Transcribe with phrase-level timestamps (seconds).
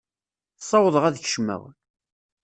[0.59, 1.61] Ssawḍeɣ ad kecmeɣ.